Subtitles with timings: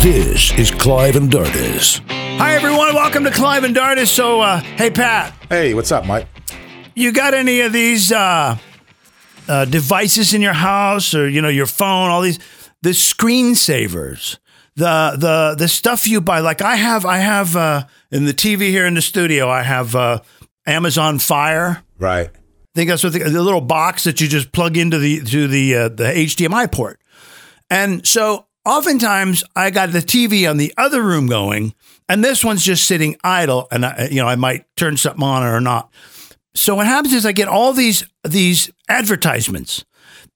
[0.00, 2.00] This is Clive and Dardis.
[2.38, 2.94] Hi, everyone.
[2.94, 4.06] Welcome to Clive and Dardis.
[4.06, 6.28] So, uh, hey, Pat, Hey, what's up, Mike?
[6.94, 8.56] you got any of these uh,
[9.48, 12.38] uh, devices in your house or, you know, your phone, all these,
[12.82, 14.38] the screensavers,
[14.76, 16.40] the, the, the stuff you buy?
[16.40, 19.96] Like I have, I have, uh, in the TV here in the studio, I have,
[19.96, 20.20] uh,
[20.64, 21.82] Amazon Fire.
[21.98, 22.28] Right.
[22.28, 22.40] I
[22.74, 25.74] think that's what the, the little box that you just plug into the to the
[25.74, 27.00] uh, the HDMI port.
[27.70, 31.74] And so oftentimes I got the TV on the other room going,
[32.08, 35.42] and this one's just sitting idle, and I, you know I might turn something on
[35.42, 35.90] or not.
[36.54, 39.84] So what happens is I get all these these advertisements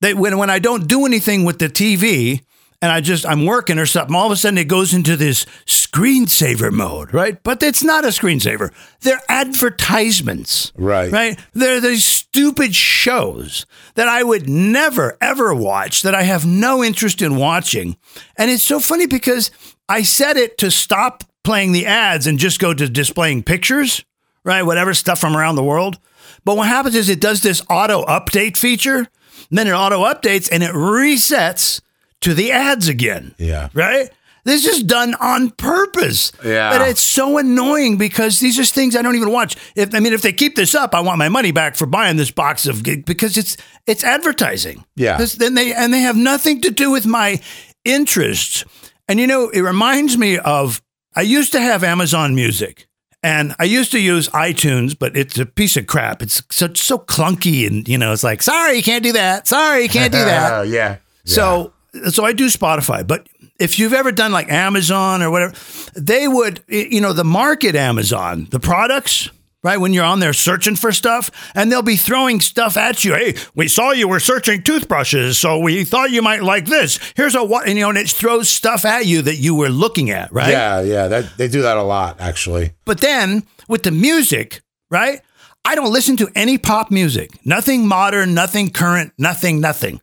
[0.00, 2.42] that when when I don't do anything with the TV
[2.82, 5.46] and I just I'm working or something, all of a sudden it goes into this
[5.66, 7.40] screensaver mode, right?
[7.42, 8.72] But it's not a screensaver.
[9.00, 10.72] They're advertisements.
[10.76, 11.10] Right.
[11.10, 11.38] Right?
[11.52, 13.64] They're these stupid shows
[13.94, 17.96] that I would never ever watch that I have no interest in watching.
[18.36, 19.52] And it's so funny because
[19.88, 24.04] I set it to stop playing the ads and just go to displaying pictures,
[24.44, 24.62] right?
[24.62, 25.98] Whatever stuff from around the world.
[26.44, 29.06] But what happens is it does this auto update feature,
[29.50, 31.80] then it auto updates and it resets
[32.22, 33.34] to the ads again.
[33.38, 33.68] Yeah.
[33.74, 34.10] Right?
[34.44, 36.32] This is done on purpose.
[36.44, 36.76] Yeah.
[36.76, 39.56] But it's so annoying because these are things I don't even watch.
[39.76, 42.16] If I mean, if they keep this up, I want my money back for buying
[42.16, 43.56] this box of because it's
[43.86, 44.84] it's advertising.
[44.96, 45.16] Yeah.
[45.16, 47.40] 'Cause Then they and they have nothing to do with my
[47.84, 48.64] interests.
[49.08, 50.82] And you know, it reminds me of
[51.14, 52.86] I used to have Amazon Music.
[53.24, 56.22] And I used to use iTunes, but it's a piece of crap.
[56.22, 59.46] It's so so clunky, and you know, it's like, sorry, you can't do that.
[59.46, 60.66] Sorry, you can't do that.
[60.68, 60.96] Yeah.
[61.24, 61.71] So
[62.08, 65.54] so I do Spotify, but if you've ever done like Amazon or whatever,
[65.94, 69.30] they would you know the market Amazon, the products,
[69.62, 69.76] right?
[69.78, 73.14] When you're on there searching for stuff, and they'll be throwing stuff at you.
[73.14, 76.98] Hey, we saw you were searching toothbrushes, so we thought you might like this.
[77.14, 80.10] Here's a what, you know, and it throws stuff at you that you were looking
[80.10, 80.50] at, right?
[80.50, 81.08] Yeah, yeah.
[81.08, 82.72] That they do that a lot, actually.
[82.84, 85.20] But then with the music, right?
[85.64, 87.30] I don't listen to any pop music.
[87.46, 90.00] Nothing modern, nothing current, nothing, nothing.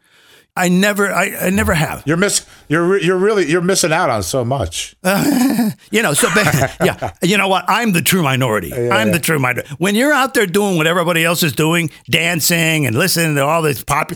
[0.59, 2.03] I never, I, I never have.
[2.05, 2.45] You're miss.
[2.67, 4.95] You're you're really you're missing out on so much.
[5.91, 6.27] You know, so
[6.83, 7.65] yeah, you know what?
[7.67, 8.73] I'm the true minority.
[8.73, 9.69] I'm the true minority.
[9.77, 13.61] When you're out there doing what everybody else is doing, dancing and listening to all
[13.61, 14.11] this pop,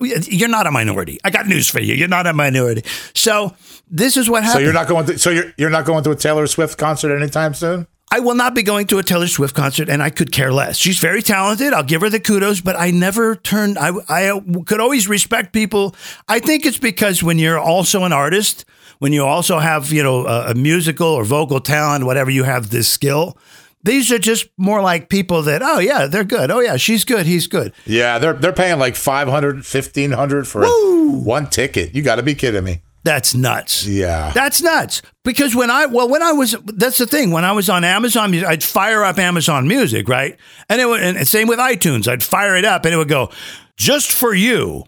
[0.00, 1.18] you're not a minority.
[1.24, 1.94] I got news for you.
[1.94, 2.82] You're not a minority.
[3.14, 3.54] So
[3.90, 4.60] this is what happened.
[4.60, 5.18] So you're not going to.
[5.18, 7.86] So you're you're not going to a Taylor Swift concert anytime soon.
[8.10, 10.78] I will not be going to a Taylor Swift concert, and I could care less.
[10.78, 11.74] She's very talented.
[11.74, 13.78] I'll give her the kudos, but I never turned.
[13.78, 15.94] I I could always respect people.
[16.26, 18.64] I think it's because when you're also an artist,
[18.98, 22.70] when you also have you know a, a musical or vocal talent, whatever you have
[22.70, 23.36] this skill.
[23.84, 26.50] These are just more like people that, oh, yeah, they're good.
[26.50, 27.26] Oh, yeah, she's good.
[27.26, 27.72] He's good.
[27.86, 31.94] Yeah, they're they're paying like 500, 1500 for one ticket.
[31.94, 32.82] You got to be kidding me.
[33.08, 33.86] That's nuts.
[33.86, 34.32] Yeah.
[34.34, 35.00] That's nuts.
[35.24, 37.30] Because when I well, when I was that's the thing.
[37.30, 40.36] When I was on Amazon Music, I'd fire up Amazon Music, right?
[40.68, 42.06] And it would, and same with iTunes.
[42.06, 43.30] I'd fire it up, and it would go
[43.78, 44.84] just for you,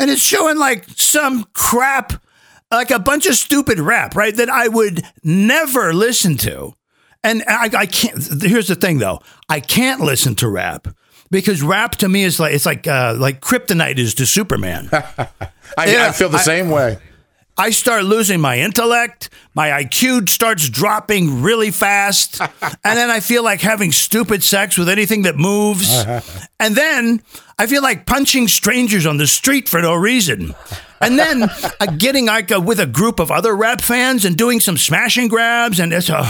[0.00, 2.14] and it's showing like some crap,
[2.72, 4.34] like a bunch of stupid rap, right?
[4.34, 6.74] That I would never listen to.
[7.22, 8.42] And I, I can't.
[8.42, 9.20] Here's the thing, though.
[9.48, 10.88] I can't listen to rap
[11.30, 14.88] because rap to me is like it's like uh, like kryptonite is to Superman.
[14.92, 16.98] I, Yeah, I feel the I- same way.
[17.56, 19.30] I start losing my intellect.
[19.54, 22.40] My IQ starts dropping really fast.
[22.60, 26.04] and then I feel like having stupid sex with anything that moves.
[26.60, 27.22] and then
[27.58, 30.54] I feel like punching strangers on the street for no reason.
[31.00, 31.42] And then
[31.80, 35.28] uh, getting like uh, with a group of other rap fans and doing some smashing
[35.28, 35.78] grabs.
[35.78, 36.24] And it's, uh,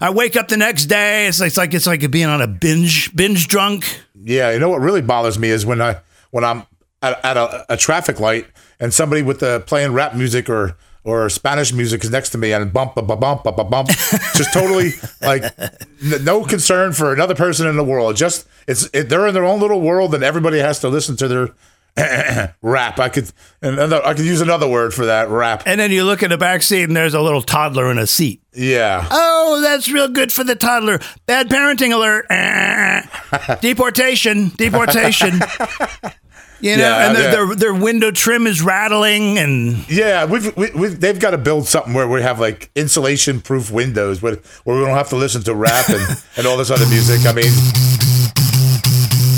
[0.00, 1.26] I wake up the next day.
[1.26, 3.84] It's like, it's like, it's like being on a binge, binge drunk.
[4.14, 6.64] Yeah, you know what really bothers me is when I when I'm
[7.02, 8.46] at, at a, a traffic light
[8.80, 12.52] and somebody with the playing rap music or or Spanish music is next to me
[12.52, 14.90] and bump bump bump bump bump bump, just totally
[15.22, 18.16] like n- no concern for another person in the world.
[18.16, 21.28] Just it's it, they're in their own little world and everybody has to listen to
[21.28, 21.54] their
[22.62, 22.98] rap.
[22.98, 23.30] I could
[23.62, 25.62] and another, I could use another word for that rap.
[25.66, 28.06] And then you look in the back seat and there's a little toddler in a
[28.06, 28.42] seat.
[28.52, 29.06] Yeah.
[29.10, 30.98] Oh, that's real good for the toddler.
[31.26, 32.26] Bad parenting alert.
[33.62, 34.50] Deportation.
[34.56, 35.40] Deportation.
[36.60, 37.30] You know, Yeah, and their, yeah.
[37.30, 41.66] their their window trim is rattling, and Yeah, we've, we, we've they've got to build
[41.68, 45.42] something where we have like insulation proof windows where, where we don't have to listen
[45.44, 46.02] to rap and,
[46.36, 47.24] and all this other music.
[47.26, 47.52] I mean,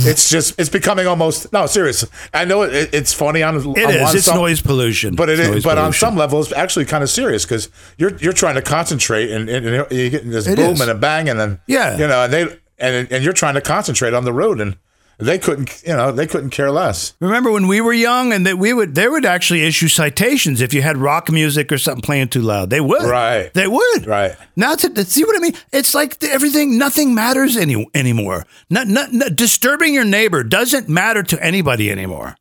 [0.02, 2.06] it's just it's becoming almost no serious.
[2.32, 4.14] I know it, it's funny on it on is.
[4.14, 5.14] It's some- noise pollution.
[5.14, 7.68] but it It's is, but on some level, it's actually kind of serious because
[7.98, 10.80] you're you're trying to concentrate and, and, and you're getting this It boom is.
[10.80, 11.98] and a bang and then Yeah.
[11.98, 12.42] you know and they
[12.78, 14.78] and and you're trying to concentrate on the road and
[15.20, 17.14] they couldn't, you know, they couldn't care less.
[17.20, 20.72] Remember when we were young and that we would they would actually issue citations if
[20.74, 22.70] you had rock music or something playing too loud.
[22.70, 23.02] They would.
[23.02, 23.52] Right.
[23.54, 24.06] They would.
[24.06, 24.36] Right.
[24.56, 25.54] Now to see what I mean?
[25.72, 28.46] It's like everything nothing matters any anymore.
[28.68, 32.36] Not, not, not disturbing your neighbor doesn't matter to anybody anymore.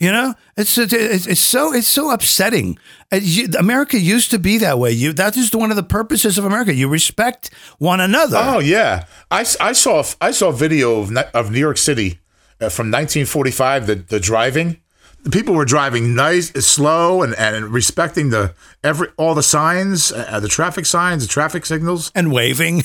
[0.00, 2.78] You know, it's it's, it's so it's so upsetting.
[3.12, 3.20] Uh,
[3.58, 4.92] America used to be that way.
[4.92, 6.72] You that is one of the purposes of America.
[6.72, 8.38] You respect one another.
[8.40, 12.18] Oh yeah, I, I saw I saw a video of of New York City
[12.62, 13.86] uh, from 1945.
[13.86, 14.80] The the driving,
[15.22, 20.40] the people were driving nice, slow, and, and respecting the every all the signs, uh,
[20.40, 22.82] the traffic signs, the traffic signals, and waving,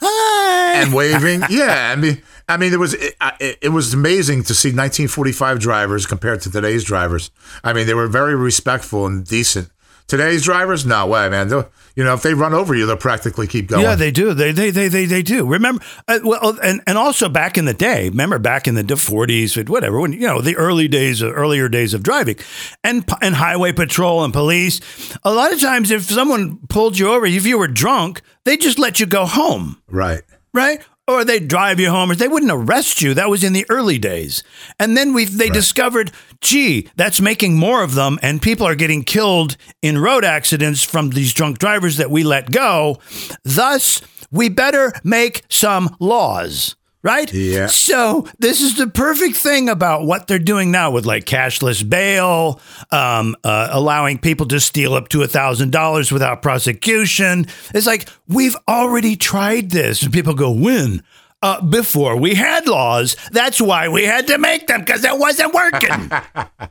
[0.02, 1.42] and waving.
[1.50, 3.14] Yeah, I mean I mean, it was it,
[3.60, 7.30] it, was amazing to see 1945 drivers compared to today's drivers.
[7.62, 9.70] I mean, they were very respectful and decent.
[10.08, 11.48] Today's drivers, no way, man.
[11.48, 13.82] They'll, you know, if they run over you, they'll practically keep going.
[13.82, 14.32] Yeah, they do.
[14.32, 15.46] They they they they, they do.
[15.46, 19.68] Remember, uh, well, and and also back in the day, remember back in the 40s,
[19.68, 22.36] whatever, when you know the early days, earlier days of driving,
[22.82, 24.80] and and highway patrol and police.
[25.24, 28.78] A lot of times, if someone pulled you over, if you were drunk, they just
[28.78, 29.82] let you go home.
[29.88, 30.22] Right.
[30.54, 33.14] Right or they'd drive you home, or they wouldn't arrest you.
[33.14, 34.42] That was in the early days.
[34.78, 35.52] And then we they right.
[35.52, 40.82] discovered, gee, that's making more of them, and people are getting killed in road accidents
[40.82, 42.98] from these drunk drivers that we let go.
[43.42, 47.32] Thus, we better make some laws right?
[47.32, 47.66] Yeah.
[47.66, 52.60] So this is the perfect thing about what they're doing now with like cashless bail,
[52.90, 57.46] um, uh, allowing people to steal up to a thousand dollars without prosecution.
[57.74, 61.02] It's like we've already tried this, and people go, "When?"
[61.40, 65.54] Uh, before we had laws, that's why we had to make them because it wasn't
[65.54, 66.10] working.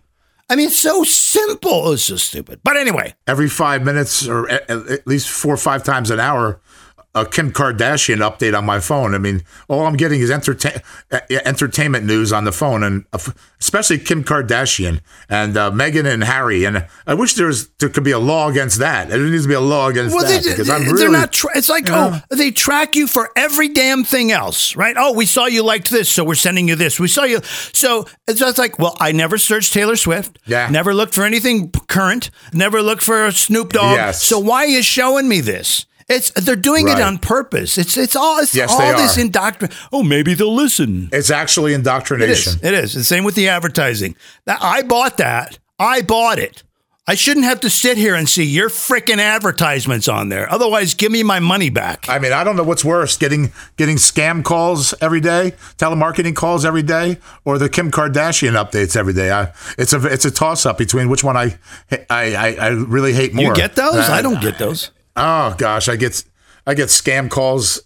[0.50, 1.92] I mean, so simple.
[1.94, 2.62] It's so stupid.
[2.64, 6.60] But anyway, every five minutes or at least four or five times an hour,
[7.22, 9.16] a Kim Kardashian update on my phone.
[9.16, 10.82] I mean, all I'm getting is entertain,
[11.30, 13.20] entertainment news on the phone, and uh,
[13.60, 16.64] especially Kim Kardashian and uh, Meghan and Harry.
[16.64, 19.10] And I wish there was there could be a law against that.
[19.10, 20.98] There needs to be a law against well, that they, because I'm really.
[20.98, 21.34] They're not.
[21.34, 24.96] Tra- it's like oh, they track you for every damn thing else, right?
[24.98, 27.00] Oh, we saw you liked this, so we're sending you this.
[27.00, 30.38] We saw you, so it's just like, well, I never searched Taylor Swift.
[30.46, 30.70] Yeah.
[30.70, 32.30] Never looked for anything current.
[32.54, 33.96] Never looked for Snoop Dogg.
[33.96, 34.24] Yes.
[34.24, 35.87] So why are you showing me this?
[36.10, 36.98] It's they're doing right.
[36.98, 37.78] it on purpose.
[37.78, 39.78] It's it's all it's yes, all this indoctrination.
[39.92, 41.10] Oh, maybe they'll listen.
[41.12, 42.54] It's actually indoctrination.
[42.62, 42.74] It is.
[42.74, 42.94] It is.
[42.94, 44.16] The same with the advertising.
[44.46, 45.60] That I bought that.
[45.78, 46.64] I bought it.
[47.10, 50.52] I shouldn't have to sit here and see your freaking advertisements on there.
[50.52, 52.10] Otherwise, give me my money back.
[52.10, 56.66] I mean, I don't know what's worse: getting getting scam calls every day, telemarketing calls
[56.66, 59.32] every day, or the Kim Kardashian updates every day.
[59.32, 61.58] I, it's a it's a toss up between which one I
[62.10, 63.46] I, I, I really hate more.
[63.46, 64.10] You get those?
[64.10, 64.92] Uh, I don't get those.
[65.18, 66.24] Oh gosh, I get
[66.66, 67.82] I get scam calls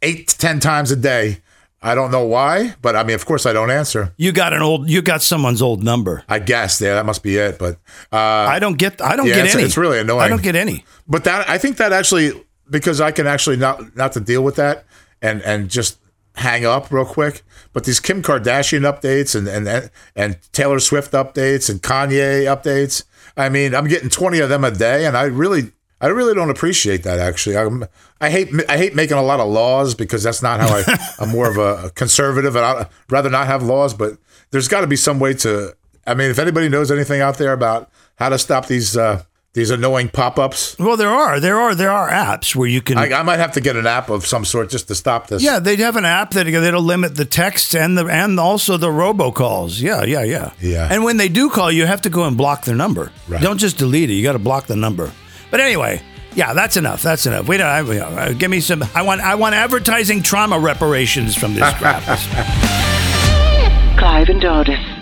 [0.00, 1.38] eight to ten times a day.
[1.84, 4.14] I don't know why, but I mean, of course, I don't answer.
[4.16, 6.22] You got an old, you got someone's old number.
[6.28, 7.58] I guess, yeah, that must be it.
[7.58, 7.74] But
[8.12, 9.64] uh, I don't get, I don't yeah, get it's, any.
[9.64, 10.20] It's really annoying.
[10.20, 10.84] I don't get any.
[11.08, 12.32] But that, I think that actually,
[12.70, 14.84] because I can actually not not to deal with that
[15.20, 15.98] and and just
[16.36, 17.42] hang up real quick.
[17.72, 23.04] But these Kim Kardashian updates and and and Taylor Swift updates and Kanye updates.
[23.36, 26.50] I mean, I'm getting 20 of them a day, and I really I really don't
[26.50, 27.20] appreciate that.
[27.20, 27.84] Actually, I'm,
[28.20, 30.82] I hate I hate making a lot of laws because that's not how I.
[31.20, 33.94] I'm more of a conservative, and I'd rather not have laws.
[33.94, 34.18] But
[34.50, 35.74] there's got to be some way to.
[36.04, 39.22] I mean, if anybody knows anything out there about how to stop these uh,
[39.54, 40.78] these annoying pop-ups.
[40.78, 42.96] Well, there are, there are, there are apps where you can.
[42.96, 45.42] I, I, might have to get an app of some sort just to stop this.
[45.42, 48.88] Yeah, they have an app that that'll limit the text and the and also the
[48.88, 49.80] robocalls.
[49.80, 50.52] Yeah, yeah, yeah.
[50.60, 50.88] Yeah.
[50.90, 53.12] And when they do call, you have to go and block their number.
[53.28, 53.42] Right.
[53.42, 54.14] Don't just delete it.
[54.14, 55.12] You got to block the number.
[55.52, 56.00] But anyway,
[56.34, 57.02] yeah, that's enough.
[57.02, 57.46] That's enough.
[57.46, 57.68] We don't.
[57.68, 58.82] I, uh, give me some.
[58.94, 59.20] I want.
[59.20, 62.02] I want advertising trauma reparations from this crap.
[63.98, 65.01] Clive and Dardis.